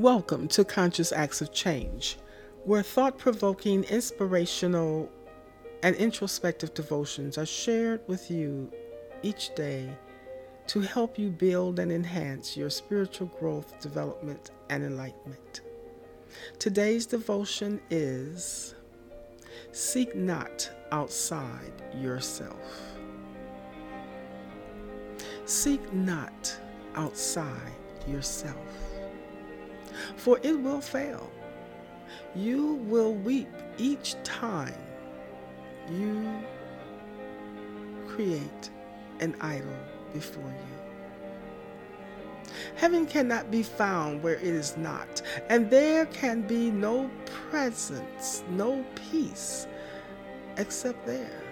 Welcome 0.00 0.48
to 0.48 0.64
Conscious 0.64 1.12
Acts 1.12 1.42
of 1.42 1.52
Change, 1.52 2.16
where 2.64 2.82
thought 2.82 3.18
provoking, 3.18 3.84
inspirational, 3.84 5.12
and 5.82 5.94
introspective 5.94 6.72
devotions 6.72 7.36
are 7.36 7.44
shared 7.44 8.00
with 8.06 8.30
you 8.30 8.72
each 9.22 9.54
day 9.54 9.94
to 10.68 10.80
help 10.80 11.18
you 11.18 11.28
build 11.28 11.78
and 11.78 11.92
enhance 11.92 12.56
your 12.56 12.70
spiritual 12.70 13.26
growth, 13.38 13.78
development, 13.78 14.52
and 14.70 14.84
enlightenment. 14.84 15.60
Today's 16.58 17.04
devotion 17.04 17.78
is 17.90 18.74
Seek 19.72 20.16
Not 20.16 20.70
Outside 20.92 21.74
Yourself. 21.94 22.96
Seek 25.44 25.92
not 25.92 26.58
outside 26.94 27.74
yourself 28.08 28.89
for 30.16 30.38
it 30.42 30.58
will 30.58 30.80
fail. 30.80 31.30
You 32.34 32.74
will 32.74 33.14
weep 33.14 33.48
each 33.78 34.16
time 34.22 34.74
you 35.90 36.42
create 38.06 38.70
an 39.20 39.34
idol 39.40 39.76
before 40.12 40.44
you. 40.44 40.80
Heaven 42.76 43.06
cannot 43.06 43.50
be 43.50 43.62
found 43.62 44.22
where 44.22 44.34
it 44.34 44.42
is 44.42 44.76
not, 44.76 45.22
and 45.48 45.70
there 45.70 46.06
can 46.06 46.42
be 46.42 46.70
no 46.70 47.10
presence, 47.50 48.42
no 48.50 48.84
peace, 49.10 49.66
except 50.56 51.06
there. 51.06 51.42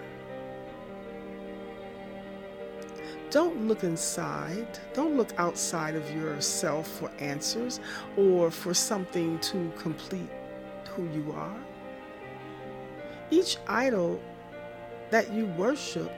Don't 3.31 3.67
look 3.67 3.83
inside. 3.83 4.79
Don't 4.93 5.15
look 5.15 5.29
outside 5.37 5.95
of 5.95 6.09
yourself 6.15 6.87
for 6.87 7.11
answers 7.19 7.79
or 8.17 8.49
for 8.49 8.73
something 8.73 9.37
to 9.39 9.71
complete 9.77 10.29
who 10.89 11.07
you 11.09 11.31
are. 11.33 11.59
Each 13.29 13.57
idol 13.67 14.19
that 15.11 15.31
you 15.31 15.45
worship 15.57 16.11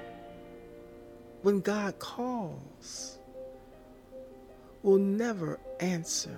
when 1.41 1.59
God 1.59 1.99
calls 1.99 3.19
will 4.83 4.97
never 4.97 5.59
answer 5.81 6.38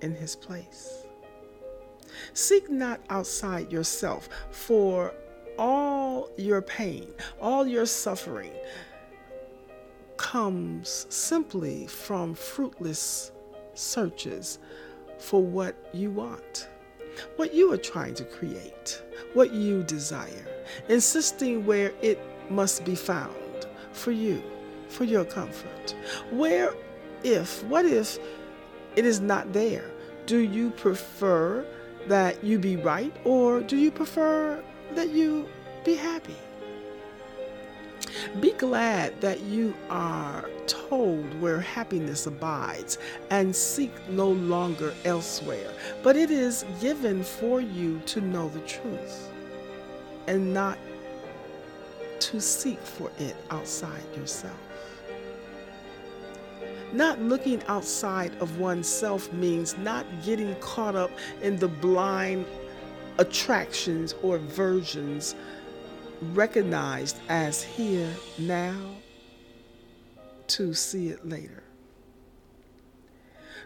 in 0.00 0.14
his 0.14 0.34
place. 0.34 1.04
Seek 2.32 2.70
not 2.70 3.00
outside 3.10 3.70
yourself 3.70 4.30
for 4.50 5.12
all 5.58 6.30
your 6.38 6.62
pain, 6.62 7.06
all 7.40 7.66
your 7.66 7.84
suffering 7.84 8.52
comes 10.20 11.06
simply 11.08 11.86
from 11.86 12.34
fruitless 12.34 13.32
searches 13.72 14.58
for 15.18 15.42
what 15.42 15.74
you 15.94 16.10
want, 16.10 16.68
what 17.36 17.54
you 17.54 17.72
are 17.72 17.78
trying 17.78 18.12
to 18.12 18.24
create, 18.24 19.02
what 19.32 19.50
you 19.50 19.82
desire, 19.82 20.46
insisting 20.90 21.64
where 21.64 21.90
it 22.02 22.20
must 22.50 22.84
be 22.84 22.94
found 22.94 23.66
for 23.92 24.12
you, 24.12 24.42
for 24.88 25.04
your 25.04 25.24
comfort. 25.24 25.96
Where 26.30 26.74
if, 27.24 27.64
what 27.64 27.86
if 27.86 28.18
it 28.96 29.06
is 29.06 29.20
not 29.20 29.54
there? 29.54 29.90
Do 30.26 30.40
you 30.40 30.70
prefer 30.72 31.66
that 32.08 32.44
you 32.44 32.58
be 32.58 32.76
right 32.76 33.12
or 33.24 33.62
do 33.62 33.78
you 33.78 33.90
prefer 33.90 34.62
that 34.94 35.08
you 35.08 35.48
be 35.82 35.94
happy? 35.94 36.36
Be 38.40 38.52
glad 38.52 39.20
that 39.20 39.40
you 39.40 39.74
are 39.88 40.48
told 40.66 41.40
where 41.40 41.60
happiness 41.60 42.26
abides 42.26 42.98
and 43.30 43.54
seek 43.54 43.92
no 44.08 44.28
longer 44.28 44.94
elsewhere, 45.04 45.70
but 46.02 46.16
it 46.16 46.30
is 46.30 46.64
given 46.80 47.22
for 47.22 47.60
you 47.60 48.00
to 48.06 48.20
know 48.20 48.48
the 48.48 48.60
truth 48.60 49.28
and 50.26 50.52
not 50.54 50.78
to 52.20 52.40
seek 52.40 52.80
for 52.80 53.10
it 53.18 53.36
outside 53.50 54.02
yourself. 54.16 54.56
Not 56.92 57.20
looking 57.20 57.62
outside 57.68 58.32
of 58.40 58.58
oneself 58.58 59.32
means 59.32 59.78
not 59.78 60.04
getting 60.24 60.54
caught 60.56 60.96
up 60.96 61.10
in 61.40 61.56
the 61.56 61.68
blind 61.68 62.46
attractions 63.18 64.14
or 64.22 64.38
versions 64.38 65.34
recognized 66.22 67.18
as 67.28 67.62
here 67.62 68.14
now 68.38 68.78
to 70.48 70.74
see 70.74 71.08
it 71.08 71.26
later. 71.26 71.62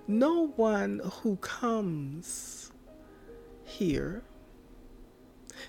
No 0.06 0.48
one 0.56 1.00
who 1.22 1.36
comes 1.36 2.70
here 3.64 4.22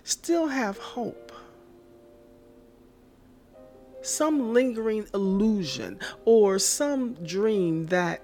still 0.04 0.48
have 0.48 0.78
hope. 0.78 1.32
Some 4.02 4.54
lingering 4.54 5.08
illusion 5.14 6.00
or 6.26 6.60
some 6.60 7.14
dream 7.26 7.88
that 7.88 8.22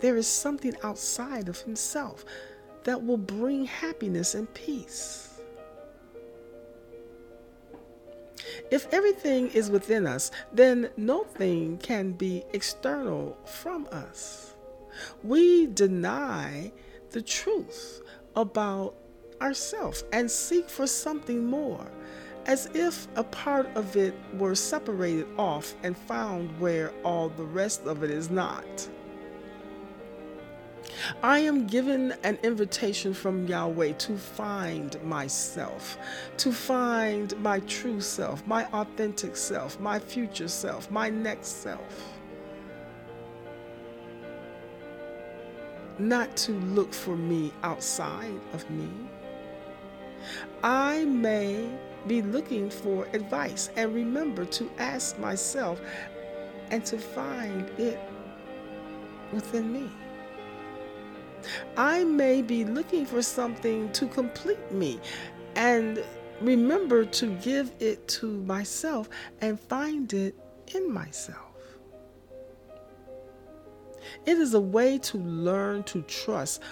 there 0.00 0.16
is 0.16 0.26
something 0.26 0.74
outside 0.82 1.48
of 1.48 1.60
himself 1.62 2.24
that 2.84 3.02
will 3.02 3.16
bring 3.16 3.64
happiness 3.64 4.34
and 4.34 4.52
peace. 4.54 5.33
If 8.74 8.92
everything 8.92 9.50
is 9.50 9.70
within 9.70 10.04
us, 10.04 10.32
then 10.52 10.90
no 10.96 11.22
thing 11.22 11.78
can 11.78 12.10
be 12.10 12.42
external 12.52 13.38
from 13.44 13.86
us. 13.92 14.56
We 15.22 15.68
deny 15.68 16.72
the 17.12 17.22
truth 17.22 18.02
about 18.34 18.96
ourselves 19.40 20.02
and 20.12 20.28
seek 20.28 20.68
for 20.68 20.88
something 20.88 21.46
more, 21.46 21.86
as 22.46 22.68
if 22.74 23.06
a 23.14 23.22
part 23.22 23.68
of 23.76 23.94
it 23.96 24.16
were 24.36 24.56
separated 24.56 25.28
off 25.38 25.76
and 25.84 25.96
found 25.96 26.58
where 26.58 26.90
all 27.04 27.28
the 27.28 27.44
rest 27.44 27.86
of 27.86 28.02
it 28.02 28.10
is 28.10 28.28
not. 28.28 28.88
I 31.22 31.40
am 31.40 31.66
given 31.66 32.14
an 32.22 32.38
invitation 32.42 33.14
from 33.14 33.46
Yahweh 33.46 33.92
to 33.92 34.16
find 34.16 35.02
myself, 35.02 35.98
to 36.38 36.52
find 36.52 37.36
my 37.40 37.60
true 37.60 38.00
self, 38.00 38.46
my 38.46 38.64
authentic 38.66 39.36
self, 39.36 39.78
my 39.80 39.98
future 39.98 40.48
self, 40.48 40.90
my 40.90 41.10
next 41.10 41.62
self. 41.62 42.14
Not 45.98 46.36
to 46.38 46.52
look 46.52 46.92
for 46.92 47.16
me 47.16 47.52
outside 47.62 48.40
of 48.52 48.68
me. 48.70 48.88
I 50.62 51.04
may 51.04 51.68
be 52.06 52.22
looking 52.22 52.70
for 52.70 53.06
advice 53.12 53.70
and 53.76 53.94
remember 53.94 54.44
to 54.46 54.70
ask 54.78 55.18
myself 55.18 55.80
and 56.70 56.84
to 56.86 56.98
find 56.98 57.68
it 57.78 58.00
within 59.32 59.72
me. 59.72 59.90
I 61.76 62.04
may 62.04 62.42
be 62.42 62.64
looking 62.64 63.06
for 63.06 63.22
something 63.22 63.90
to 63.92 64.06
complete 64.06 64.72
me 64.72 65.00
and 65.56 66.02
remember 66.40 67.04
to 67.04 67.26
give 67.38 67.72
it 67.80 68.06
to 68.08 68.26
myself 68.42 69.08
and 69.40 69.58
find 69.58 70.12
it 70.12 70.34
in 70.74 70.92
myself. 70.92 71.38
It 74.26 74.38
is 74.38 74.54
a 74.54 74.60
way 74.60 74.98
to 74.98 75.18
learn 75.18 75.82
to 75.84 76.02
trust 76.02 76.62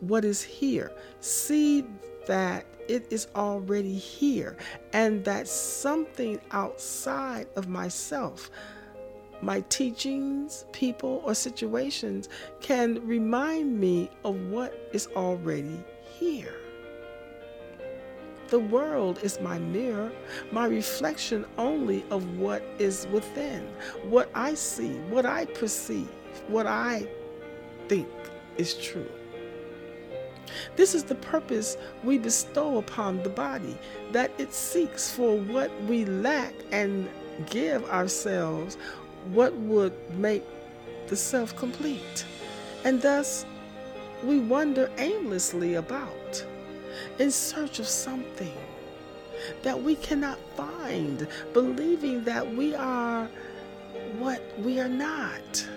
what 0.00 0.24
is 0.24 0.42
here. 0.42 0.92
See 1.20 1.84
that 2.26 2.66
it 2.88 3.06
is 3.10 3.28
already 3.34 3.96
here 3.96 4.56
and 4.92 5.24
that 5.24 5.48
something 5.48 6.40
outside 6.50 7.46
of 7.56 7.68
myself 7.68 8.50
my 9.42 9.60
teachings, 9.68 10.64
people, 10.72 11.22
or 11.24 11.34
situations 11.34 12.28
can 12.60 13.06
remind 13.06 13.78
me 13.78 14.10
of 14.24 14.36
what 14.50 14.88
is 14.92 15.08
already 15.16 15.82
here. 16.18 16.54
The 18.48 18.58
world 18.58 19.18
is 19.22 19.40
my 19.40 19.58
mirror, 19.58 20.12
my 20.52 20.66
reflection 20.66 21.44
only 21.58 22.04
of 22.10 22.38
what 22.38 22.62
is 22.78 23.06
within, 23.10 23.66
what 24.04 24.30
I 24.34 24.54
see, 24.54 24.92
what 25.08 25.26
I 25.26 25.46
perceive, 25.46 26.10
what 26.48 26.66
I 26.66 27.08
think 27.88 28.08
is 28.56 28.74
true. 28.74 29.10
This 30.76 30.94
is 30.94 31.04
the 31.04 31.14
purpose 31.16 31.76
we 32.04 32.18
bestow 32.18 32.78
upon 32.78 33.22
the 33.22 33.30
body, 33.30 33.76
that 34.12 34.30
it 34.38 34.52
seeks 34.52 35.10
for 35.10 35.36
what 35.36 35.70
we 35.84 36.04
lack 36.04 36.54
and 36.70 37.08
give 37.50 37.84
ourselves 37.86 38.76
what 39.32 39.54
would 39.54 39.92
make 40.16 40.44
the 41.08 41.16
self 41.16 41.56
complete. 41.56 42.24
And 42.84 43.00
thus, 43.00 43.46
we 44.22 44.40
wander 44.40 44.90
aimlessly 44.98 45.74
about 45.74 46.44
in 47.18 47.30
search 47.30 47.78
of 47.78 47.86
something 47.86 48.56
that 49.62 49.80
we 49.80 49.96
cannot 49.96 50.38
find, 50.56 51.26
believing 51.52 52.24
that 52.24 52.54
we 52.54 52.74
are 52.74 53.28
what 54.18 54.42
we 54.60 54.80
are 54.80 54.88
not. 54.88 55.68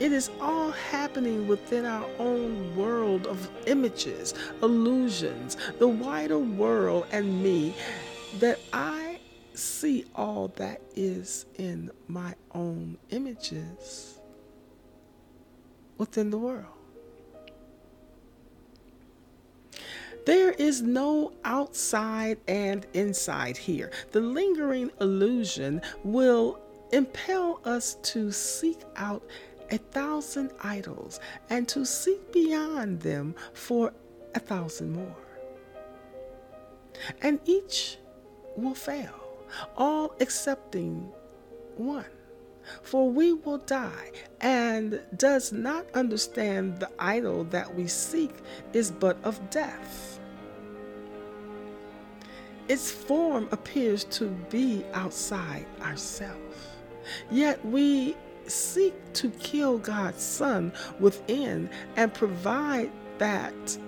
It 0.00 0.12
is 0.12 0.30
all 0.40 0.72
happening 0.72 1.46
within 1.46 1.84
our 1.84 2.04
own 2.18 2.74
world 2.76 3.26
of 3.26 3.48
images, 3.66 4.34
illusions, 4.62 5.56
the 5.78 5.86
wider 5.86 6.38
world, 6.38 7.06
and 7.12 7.42
me, 7.42 7.74
that 8.40 8.58
I 8.72 9.11
see 9.54 10.04
all 10.14 10.48
that 10.56 10.80
is 10.94 11.46
in 11.56 11.90
my 12.08 12.34
own 12.54 12.96
images 13.10 14.18
within 15.98 16.30
the 16.30 16.38
world. 16.38 16.66
There 20.24 20.52
is 20.52 20.82
no 20.82 21.32
outside 21.44 22.38
and 22.46 22.86
inside 22.94 23.56
here. 23.56 23.90
The 24.12 24.20
lingering 24.20 24.90
illusion 25.00 25.82
will 26.04 26.60
impel 26.92 27.60
us 27.64 27.96
to 28.02 28.30
seek 28.30 28.78
out 28.96 29.24
a 29.72 29.78
thousand 29.78 30.52
idols 30.62 31.18
and 31.50 31.66
to 31.68 31.84
seek 31.84 32.32
beyond 32.32 33.00
them 33.00 33.34
for 33.54 33.92
a 34.34 34.38
thousand 34.38 34.92
more. 34.92 35.16
And 37.20 37.40
each 37.44 37.98
will 38.56 38.74
fail, 38.74 39.21
all 39.76 40.14
excepting 40.20 41.12
one. 41.76 42.06
For 42.82 43.10
we 43.10 43.32
will 43.32 43.58
die, 43.58 44.12
and 44.40 45.00
does 45.16 45.52
not 45.52 45.84
understand 45.94 46.78
the 46.78 46.90
idol 46.98 47.44
that 47.44 47.74
we 47.74 47.88
seek 47.88 48.34
is 48.72 48.90
but 48.90 49.16
of 49.24 49.50
death. 49.50 50.20
Its 52.68 52.90
form 52.90 53.48
appears 53.50 54.04
to 54.04 54.26
be 54.48 54.84
outside 54.94 55.66
ourselves. 55.80 56.68
Yet 57.30 57.64
we 57.66 58.16
seek 58.46 58.94
to 59.14 59.30
kill 59.30 59.78
God's 59.78 60.22
Son 60.22 60.72
within 61.00 61.68
and 61.96 62.14
provide 62.14 62.90
that 63.18 63.78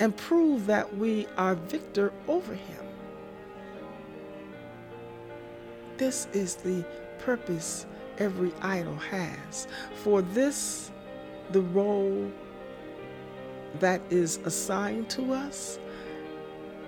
and 0.00 0.16
prove 0.16 0.66
that 0.66 0.96
we 0.96 1.26
are 1.36 1.54
victor 1.54 2.12
over 2.28 2.54
him. 2.54 2.81
This 5.96 6.26
is 6.32 6.56
the 6.56 6.84
purpose 7.18 7.86
every 8.18 8.52
idol 8.60 8.96
has. 8.96 9.66
For 10.02 10.22
this, 10.22 10.90
the 11.50 11.62
role 11.62 12.30
that 13.80 14.00
is 14.10 14.38
assigned 14.44 15.08
to 15.10 15.32
us 15.32 15.78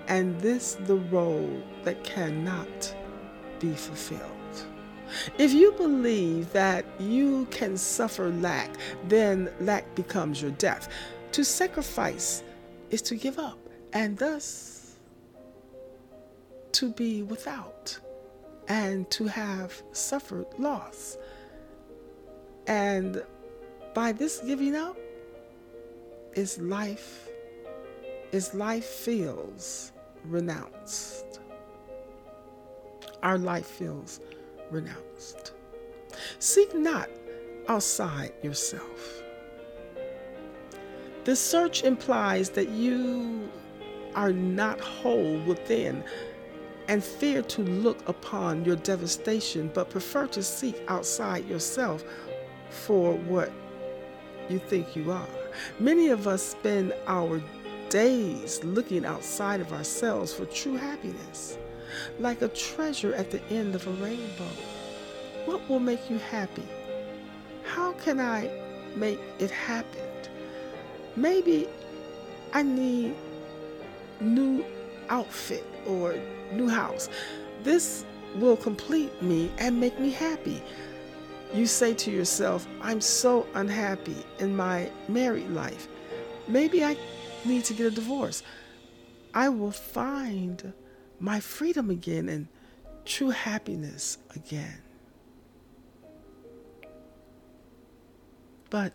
and 0.07 0.39
this 0.39 0.75
the 0.85 0.95
role 0.95 1.61
that 1.83 2.03
cannot 2.03 2.95
be 3.59 3.73
fulfilled. 3.73 4.21
If 5.37 5.53
you 5.53 5.71
believe 5.73 6.51
that 6.53 6.85
you 6.99 7.47
can 7.51 7.77
suffer 7.77 8.29
lack, 8.29 8.71
then 9.07 9.51
lack 9.59 9.93
becomes 9.95 10.41
your 10.41 10.51
death. 10.51 10.89
To 11.33 11.43
sacrifice 11.43 12.43
is 12.89 13.01
to 13.03 13.15
give 13.15 13.39
up, 13.39 13.57
and 13.93 14.17
thus 14.17 14.95
to 16.73 16.91
be 16.91 17.23
without, 17.23 17.97
and 18.67 19.09
to 19.11 19.25
have 19.27 19.83
suffered 19.91 20.47
loss. 20.57 21.17
And 22.67 23.23
by 23.93 24.11
this 24.11 24.39
giving 24.39 24.75
up, 24.75 24.97
is 26.35 26.59
life, 26.59 27.29
is 28.31 28.53
life 28.53 28.85
feels 28.85 29.93
renounced. 30.25 31.39
Our 33.23 33.37
life 33.37 33.65
feels 33.65 34.19
renounced. 34.69 35.53
Seek 36.39 36.75
not 36.75 37.09
outside 37.67 38.33
yourself. 38.43 39.23
The 41.23 41.35
search 41.35 41.83
implies 41.83 42.51
that 42.51 42.69
you 42.69 43.49
are 44.13 44.31
not 44.31 44.79
whole 44.79 45.39
within 45.39 46.03
and 46.87 47.03
fear 47.03 47.41
to 47.41 47.61
look 47.61 48.07
upon 48.07 48.65
your 48.65 48.75
devastation, 48.75 49.71
but 49.73 49.89
prefer 49.89 50.27
to 50.27 50.43
seek 50.43 50.81
outside 50.87 51.47
yourself 51.47 52.03
for 52.69 53.13
what 53.13 53.51
you 54.49 54.59
think 54.59 54.95
you 54.95 55.11
are. 55.11 55.27
Many 55.79 56.09
of 56.09 56.27
us 56.27 56.43
spend 56.43 56.93
our 57.07 57.41
days 57.89 58.63
looking 58.63 59.05
outside 59.05 59.61
of 59.61 59.73
ourselves 59.73 60.33
for 60.33 60.45
true 60.45 60.75
happiness, 60.77 61.57
like 62.19 62.41
a 62.41 62.47
treasure 62.49 63.13
at 63.13 63.31
the 63.31 63.41
end 63.49 63.75
of 63.75 63.87
a 63.87 63.91
rainbow. 63.91 64.51
What 65.45 65.67
will 65.69 65.79
make 65.79 66.09
you 66.09 66.17
happy? 66.17 66.67
How 67.63 67.93
can 67.93 68.19
I 68.19 68.49
make 68.95 69.19
it 69.39 69.51
happen? 69.51 70.01
Maybe 71.15 71.67
I 72.53 72.61
need 72.61 73.15
new 74.19 74.65
outfit 75.09 75.65
or 75.87 76.15
new 76.51 76.67
house. 76.67 77.09
This 77.63 78.05
will 78.35 78.57
complete 78.57 79.21
me 79.21 79.51
and 79.57 79.79
make 79.79 79.99
me 79.99 80.11
happy. 80.11 80.61
You 81.53 81.65
say 81.65 81.93
to 81.93 82.11
yourself, 82.11 82.67
I'm 82.81 82.99
so 83.01 83.47
unhappy 83.53 84.17
in 84.39 84.55
my 84.55 84.89
married 85.07 85.49
life. 85.49 85.87
Maybe 86.47 86.83
I 86.83 86.97
need 87.45 87.63
to 87.65 87.73
get 87.73 87.85
a 87.85 87.91
divorce. 87.91 88.43
I 89.33 89.49
will 89.49 89.71
find 89.71 90.73
my 91.19 91.39
freedom 91.39 91.89
again 91.89 92.29
and 92.29 92.47
true 93.05 93.29
happiness 93.29 94.17
again. 94.35 94.81
But 98.69 98.93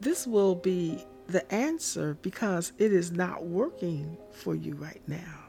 this 0.00 0.26
will 0.26 0.54
be 0.54 1.04
the 1.26 1.52
answer 1.52 2.16
because 2.22 2.72
it 2.78 2.92
is 2.92 3.10
not 3.10 3.44
working 3.44 4.16
for 4.32 4.54
you 4.54 4.74
right 4.74 5.02
now. 5.06 5.46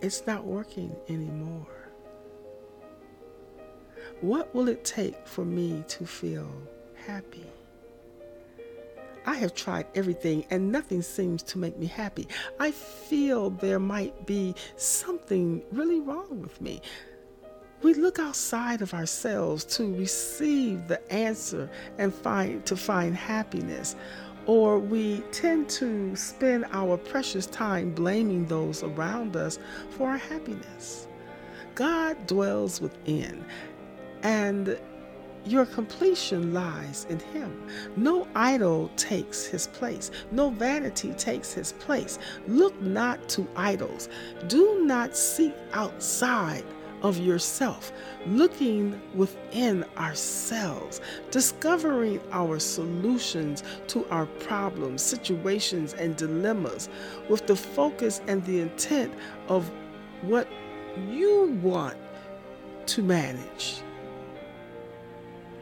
It's 0.00 0.26
not 0.26 0.44
working 0.44 0.94
anymore. 1.08 1.66
What 4.20 4.54
will 4.54 4.68
it 4.68 4.84
take 4.84 5.26
for 5.26 5.44
me 5.44 5.82
to 5.88 6.04
feel 6.04 6.50
happy? 7.06 7.46
I 9.26 9.34
have 9.34 9.54
tried 9.54 9.86
everything 9.94 10.44
and 10.50 10.70
nothing 10.70 11.02
seems 11.02 11.42
to 11.44 11.58
make 11.58 11.78
me 11.78 11.86
happy. 11.86 12.28
I 12.60 12.70
feel 12.70 13.50
there 13.50 13.78
might 13.78 14.26
be 14.26 14.54
something 14.76 15.62
really 15.72 16.00
wrong 16.00 16.40
with 16.40 16.60
me. 16.60 16.82
We 17.82 17.94
look 17.94 18.18
outside 18.18 18.80
of 18.80 18.94
ourselves 18.94 19.64
to 19.76 19.94
receive 19.94 20.88
the 20.88 21.12
answer 21.12 21.70
and 21.98 22.14
find 22.14 22.64
to 22.66 22.76
find 22.76 23.14
happiness 23.14 23.96
or 24.46 24.78
we 24.78 25.20
tend 25.32 25.68
to 25.68 26.14
spend 26.16 26.66
our 26.72 26.96
precious 26.96 27.46
time 27.46 27.90
blaming 27.92 28.46
those 28.46 28.82
around 28.82 29.36
us 29.36 29.58
for 29.90 30.08
our 30.08 30.18
happiness. 30.18 31.08
God 31.74 32.26
dwells 32.26 32.80
within, 32.80 33.44
and 34.22 34.78
your 35.46 35.66
completion 35.66 36.54
lies 36.54 37.06
in 37.08 37.18
Him. 37.18 37.66
No 37.96 38.26
idol 38.34 38.90
takes 38.96 39.44
His 39.44 39.66
place, 39.68 40.10
no 40.30 40.50
vanity 40.50 41.12
takes 41.14 41.52
His 41.52 41.72
place. 41.72 42.18
Look 42.46 42.80
not 42.80 43.28
to 43.30 43.46
idols, 43.56 44.08
do 44.48 44.84
not 44.84 45.16
seek 45.16 45.54
outside 45.72 46.64
of 47.04 47.18
yourself, 47.18 47.92
looking 48.26 48.98
within 49.14 49.84
ourselves, 49.98 51.02
discovering 51.30 52.18
our 52.32 52.58
solutions 52.58 53.62
to 53.88 54.06
our 54.08 54.24
problems, 54.24 55.02
situations, 55.02 55.92
and 55.92 56.16
dilemmas 56.16 56.88
with 57.28 57.46
the 57.46 57.54
focus 57.54 58.22
and 58.26 58.42
the 58.46 58.60
intent 58.60 59.12
of 59.48 59.70
what 60.22 60.48
you 61.10 61.58
want 61.62 61.98
to 62.86 63.02
manage 63.02 63.83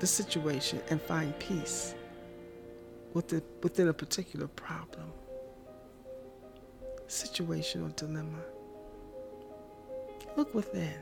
the 0.02 0.06
situation 0.09 0.82
and 0.90 1.00
find 1.00 1.38
peace 1.38 1.94
within 3.14 3.87
a 3.87 3.92
particular 3.92 4.49
problem, 4.49 5.12
situation, 7.06 7.85
or 7.85 7.90
dilemma. 7.90 8.40
Look 10.37 10.52
within 10.56 10.97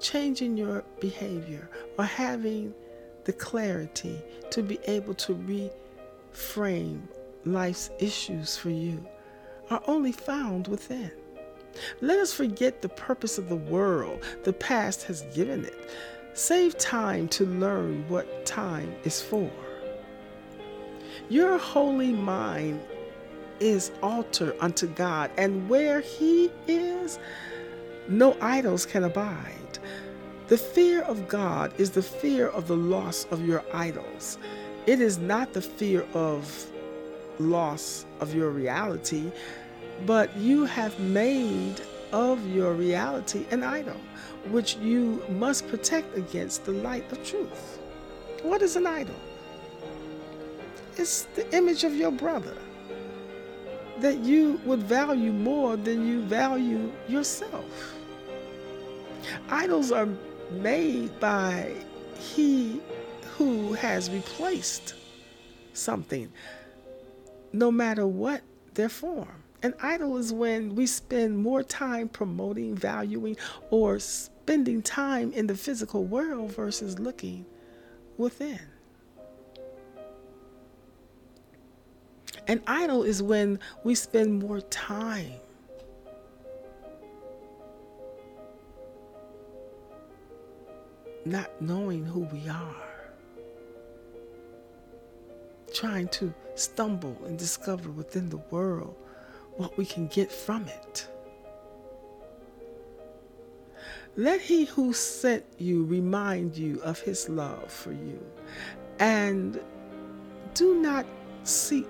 changing 0.00 0.56
your 0.56 0.84
behavior 1.00 1.68
or 1.98 2.04
having 2.04 2.72
the 3.24 3.32
clarity 3.32 4.22
to 4.52 4.62
be 4.62 4.78
able 4.86 5.14
to 5.14 5.34
reframe 6.32 7.00
life's 7.44 7.90
issues 7.98 8.56
for 8.56 8.70
you 8.70 9.04
are 9.70 9.82
only 9.88 10.12
found 10.12 10.68
within. 10.68 11.10
Let 12.00 12.20
us 12.20 12.32
forget 12.32 12.82
the 12.82 12.88
purpose 12.88 13.36
of 13.36 13.48
the 13.48 13.56
world 13.56 14.22
the 14.44 14.52
past 14.52 15.02
has 15.04 15.22
given 15.34 15.64
it. 15.64 15.90
Save 16.36 16.76
time 16.76 17.28
to 17.28 17.46
learn 17.46 18.06
what 18.10 18.44
time 18.44 18.94
is 19.04 19.22
for. 19.22 19.50
Your 21.30 21.56
holy 21.56 22.12
mind 22.12 22.82
is 23.58 23.90
altar 24.02 24.54
unto 24.60 24.86
God, 24.86 25.30
and 25.38 25.66
where 25.66 26.02
He 26.02 26.52
is, 26.68 27.18
no 28.06 28.36
idols 28.42 28.84
can 28.84 29.04
abide. 29.04 29.78
The 30.48 30.58
fear 30.58 31.00
of 31.04 31.26
God 31.26 31.72
is 31.80 31.92
the 31.92 32.02
fear 32.02 32.48
of 32.48 32.68
the 32.68 32.76
loss 32.76 33.24
of 33.30 33.42
your 33.46 33.64
idols. 33.72 34.36
It 34.86 35.00
is 35.00 35.16
not 35.16 35.54
the 35.54 35.62
fear 35.62 36.06
of 36.12 36.70
loss 37.38 38.04
of 38.20 38.34
your 38.34 38.50
reality, 38.50 39.32
but 40.04 40.36
you 40.36 40.66
have 40.66 41.00
made 41.00 41.80
of 42.16 42.46
your 42.46 42.72
reality 42.72 43.44
an 43.50 43.62
idol, 43.62 44.00
which 44.48 44.76
you 44.76 45.22
must 45.28 45.68
protect 45.68 46.16
against 46.16 46.64
the 46.64 46.72
light 46.72 47.12
of 47.12 47.22
truth. 47.22 47.78
What 48.42 48.62
is 48.62 48.74
an 48.74 48.86
idol? 48.86 49.20
It's 50.96 51.24
the 51.34 51.44
image 51.54 51.84
of 51.84 51.94
your 51.94 52.10
brother 52.10 52.56
that 54.00 54.18
you 54.20 54.58
would 54.64 54.82
value 54.82 55.32
more 55.32 55.76
than 55.76 56.06
you 56.06 56.22
value 56.22 56.90
yourself. 57.06 57.94
Idols 59.50 59.92
are 59.92 60.08
made 60.50 61.20
by 61.20 61.74
he 62.18 62.80
who 63.36 63.74
has 63.74 64.10
replaced 64.10 64.94
something, 65.74 66.32
no 67.52 67.70
matter 67.70 68.06
what 68.06 68.40
their 68.72 68.88
form. 68.88 69.42
An 69.62 69.74
idol 69.82 70.16
is 70.18 70.32
when 70.32 70.74
we 70.74 70.86
spend 70.86 71.38
more 71.38 71.62
time 71.62 72.08
promoting, 72.08 72.74
valuing, 72.74 73.36
or 73.70 73.98
spending 73.98 74.82
time 74.82 75.32
in 75.32 75.46
the 75.46 75.56
physical 75.56 76.04
world 76.04 76.52
versus 76.54 76.98
looking 76.98 77.46
within. 78.18 78.60
An 82.48 82.62
idol 82.66 83.02
is 83.02 83.22
when 83.22 83.58
we 83.82 83.94
spend 83.94 84.40
more 84.40 84.60
time 84.60 85.32
not 91.24 91.60
knowing 91.60 92.04
who 92.04 92.20
we 92.20 92.48
are, 92.48 93.10
trying 95.74 96.06
to 96.08 96.32
stumble 96.54 97.16
and 97.26 97.36
discover 97.36 97.90
within 97.90 98.28
the 98.28 98.36
world 98.36 98.94
what 99.56 99.76
we 99.76 99.86
can 99.86 100.06
get 100.08 100.30
from 100.30 100.66
it. 100.68 101.08
Let 104.16 104.40
he 104.40 104.64
who 104.64 104.92
sent 104.92 105.44
you 105.58 105.84
remind 105.84 106.56
you 106.56 106.80
of 106.82 107.00
his 107.00 107.28
love 107.28 107.70
for 107.70 107.92
you, 107.92 108.24
and 108.98 109.60
do 110.54 110.80
not 110.80 111.04
seek 111.44 111.86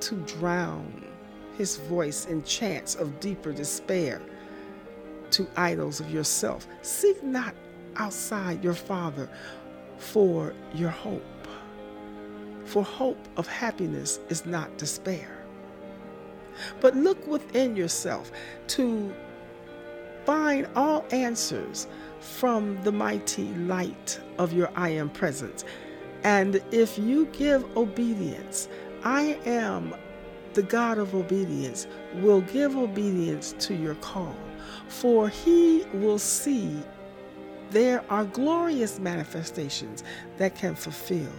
to 0.00 0.14
drown 0.26 1.06
his 1.56 1.76
voice 1.76 2.26
in 2.26 2.42
chants 2.44 2.94
of 2.94 3.18
deeper 3.20 3.52
despair 3.52 4.20
to 5.30 5.46
idols 5.56 6.00
of 6.00 6.10
yourself. 6.10 6.66
Seek 6.82 7.22
not 7.22 7.54
outside 7.96 8.62
your 8.62 8.74
Father 8.74 9.28
for 9.96 10.54
your 10.74 10.90
hope. 10.90 11.22
For 12.66 12.84
hope 12.84 13.18
of 13.36 13.46
happiness 13.46 14.20
is 14.28 14.46
not 14.46 14.76
despair. 14.76 15.39
But 16.80 16.96
look 16.96 17.26
within 17.26 17.76
yourself 17.76 18.30
to 18.68 19.12
find 20.24 20.66
all 20.76 21.04
answers 21.10 21.86
from 22.20 22.82
the 22.82 22.92
mighty 22.92 23.48
light 23.54 24.20
of 24.38 24.52
your 24.52 24.70
I 24.76 24.90
am 24.90 25.10
presence. 25.10 25.64
And 26.22 26.62
if 26.70 26.98
you 26.98 27.26
give 27.26 27.64
obedience, 27.76 28.68
I 29.02 29.38
am 29.46 29.94
the 30.52 30.62
God 30.62 30.98
of 30.98 31.14
obedience, 31.14 31.86
will 32.16 32.42
give 32.42 32.76
obedience 32.76 33.54
to 33.60 33.74
your 33.74 33.94
call. 33.96 34.36
For 34.88 35.28
he 35.28 35.84
will 35.94 36.18
see 36.18 36.82
there 37.70 38.04
are 38.10 38.24
glorious 38.24 38.98
manifestations 38.98 40.02
that 40.38 40.54
can 40.54 40.74
fulfill 40.74 41.32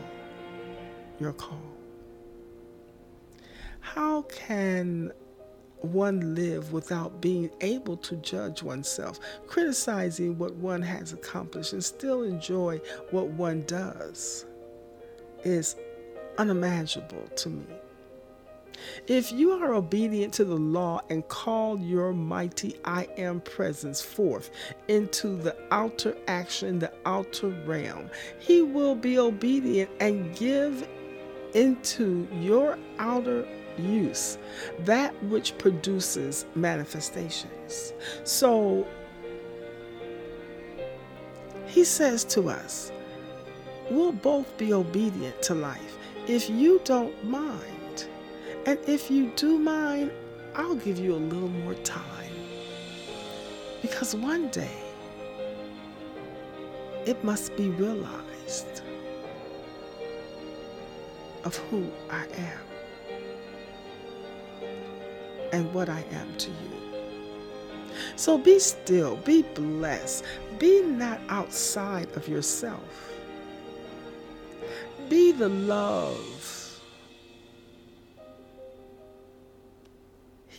your 1.19 1.33
call. 1.33 1.70
How 3.81 4.21
can 4.23 5.11
one 5.81 6.35
live 6.35 6.71
without 6.71 7.21
being 7.21 7.49
able 7.61 7.97
to 7.97 8.15
judge 8.17 8.63
oneself, 8.63 9.19
criticizing 9.47 10.37
what 10.37 10.55
one 10.55 10.81
has 10.81 11.11
accomplished, 11.11 11.73
and 11.73 11.83
still 11.83 12.23
enjoy 12.23 12.79
what 13.09 13.27
one 13.27 13.61
does? 13.63 14.45
Is 15.43 15.75
unimaginable 16.37 17.27
to 17.35 17.49
me. 17.49 17.65
If 19.07 19.31
you 19.31 19.51
are 19.51 19.73
obedient 19.73 20.33
to 20.35 20.45
the 20.45 20.55
law 20.55 21.01
and 21.09 21.27
call 21.27 21.79
your 21.79 22.13
mighty 22.13 22.77
I 22.85 23.07
am 23.17 23.41
presence 23.41 24.01
forth 24.01 24.51
into 24.87 25.35
the 25.35 25.55
outer 25.71 26.15
action, 26.27 26.79
the 26.79 26.91
outer 27.05 27.49
realm, 27.65 28.09
he 28.39 28.61
will 28.61 28.95
be 28.95 29.19
obedient 29.19 29.91
and 29.99 30.35
give 30.35 30.87
into 31.53 32.27
your 32.33 32.77
outer 32.97 33.45
use 33.77 34.37
that 34.79 35.11
which 35.23 35.57
produces 35.57 36.45
manifestations. 36.55 37.93
So 38.23 38.87
he 41.67 41.83
says 41.83 42.23
to 42.25 42.49
us, 42.49 42.91
we'll 43.89 44.11
both 44.11 44.57
be 44.57 44.73
obedient 44.73 45.41
to 45.43 45.53
life 45.53 45.97
if 46.27 46.49
you 46.49 46.81
don't 46.83 47.23
mind. 47.23 48.07
And 48.65 48.77
if 48.87 49.09
you 49.09 49.31
do 49.35 49.57
mind, 49.57 50.11
I'll 50.55 50.75
give 50.75 50.99
you 50.99 51.15
a 51.15 51.17
little 51.17 51.49
more 51.49 51.73
time. 51.75 52.33
Because 53.81 54.15
one 54.15 54.49
day, 54.49 54.77
it 57.05 57.23
must 57.23 57.55
be 57.57 57.69
realized 57.69 58.83
of 61.43 61.55
who 61.57 61.89
I 62.09 62.25
am 62.37 62.59
and 65.51 65.73
what 65.73 65.89
I 65.89 66.03
am 66.11 66.35
to 66.37 66.49
you. 66.49 66.55
So 68.15 68.37
be 68.37 68.59
still, 68.59 69.17
be 69.17 69.41
blessed, 69.41 70.23
be 70.59 70.81
not 70.81 71.19
outside 71.29 72.09
of 72.15 72.27
yourself. 72.27 73.11
Be 75.09 75.31
the 75.31 75.49
love 75.49 76.41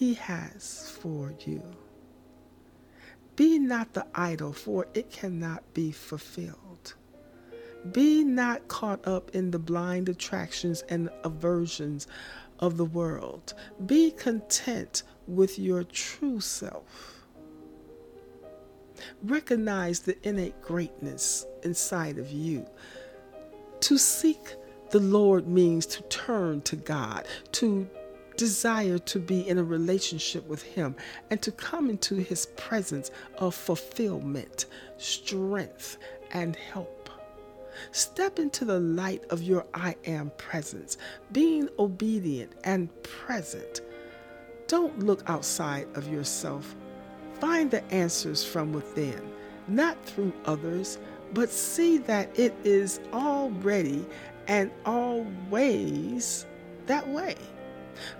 He 0.02 0.14
has 0.14 0.90
for 1.00 1.32
you. 1.46 1.62
Be 3.36 3.60
not 3.60 3.92
the 3.92 4.04
idol, 4.16 4.52
for 4.52 4.88
it 4.94 5.12
cannot 5.12 5.62
be 5.74 5.92
fulfilled. 5.92 6.94
Be 7.92 8.24
not 8.24 8.66
caught 8.66 9.06
up 9.06 9.30
in 9.30 9.52
the 9.52 9.60
blind 9.60 10.08
attractions 10.08 10.82
and 10.88 11.08
aversions 11.22 12.08
of 12.62 12.78
the 12.78 12.84
world. 12.86 13.52
Be 13.84 14.12
content 14.12 15.02
with 15.26 15.58
your 15.58 15.84
true 15.84 16.40
self. 16.40 17.26
Recognize 19.22 20.00
the 20.00 20.16
innate 20.26 20.62
greatness 20.62 21.44
inside 21.64 22.18
of 22.18 22.30
you. 22.30 22.64
To 23.80 23.98
seek 23.98 24.54
the 24.90 25.00
Lord 25.00 25.48
means 25.48 25.86
to 25.86 26.02
turn 26.02 26.62
to 26.62 26.76
God, 26.76 27.26
to 27.52 27.88
desire 28.36 28.98
to 28.98 29.18
be 29.18 29.46
in 29.48 29.58
a 29.58 29.64
relationship 29.64 30.46
with 30.46 30.62
Him, 30.62 30.94
and 31.30 31.42
to 31.42 31.50
come 31.50 31.90
into 31.90 32.14
His 32.16 32.46
presence 32.56 33.10
of 33.38 33.56
fulfillment, 33.56 34.66
strength, 34.98 35.98
and 36.30 36.54
help. 36.54 37.01
Step 37.90 38.38
into 38.38 38.64
the 38.64 38.80
light 38.80 39.24
of 39.30 39.42
your 39.42 39.66
I 39.74 39.96
am 40.04 40.30
presence, 40.36 40.98
being 41.32 41.68
obedient 41.78 42.52
and 42.64 42.90
present. 43.02 43.80
Don't 44.66 44.98
look 45.00 45.22
outside 45.26 45.86
of 45.94 46.08
yourself. 46.08 46.74
Find 47.40 47.70
the 47.70 47.84
answers 47.92 48.44
from 48.44 48.72
within, 48.72 49.20
not 49.68 50.02
through 50.04 50.32
others, 50.44 50.98
but 51.34 51.50
see 51.50 51.98
that 51.98 52.38
it 52.38 52.54
is 52.64 53.00
already 53.12 54.06
and 54.48 54.70
always 54.84 56.46
that 56.86 57.06
way. 57.08 57.36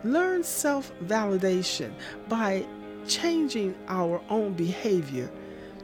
Learn 0.05 0.45
self 0.45 0.93
validation 1.05 1.93
by 2.29 2.67
changing 3.07 3.75
our 3.89 4.21
own 4.29 4.53
behavior 4.53 5.31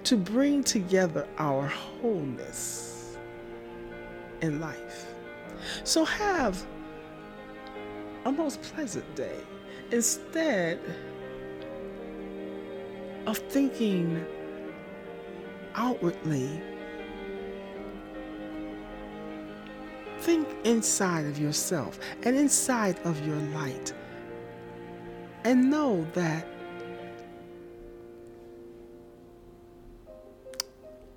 to 0.05 0.17
bring 0.17 0.63
together 0.63 1.27
our 1.39 1.67
wholeness 1.67 2.98
in 4.41 4.61
life. 4.61 5.15
So 5.85 6.05
have 6.05 6.65
a 8.25 8.33
most 8.33 8.63
pleasant 8.63 9.15
day 9.15 9.41
instead 9.91 10.81
of 13.27 13.39
thinking 13.39 14.25
outwardly 15.75 16.61
Think 20.21 20.49
inside 20.65 21.27
of 21.27 21.39
yourself 21.39 21.99
and 22.25 22.37
inside 22.37 22.99
of 23.05 23.25
your 23.27 23.37
light. 23.37 23.93
And 25.45 25.71
know 25.71 26.07
that 26.15 26.47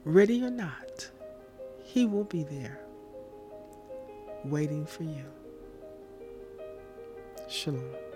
ready 0.05 0.43
or 0.43 0.51
not, 0.51 1.09
He 1.83 2.05
will 2.05 2.23
be 2.25 2.43
there 2.43 2.79
waiting 4.45 4.85
for 4.85 5.03
you. 5.03 5.25
Shalom. 7.47 8.10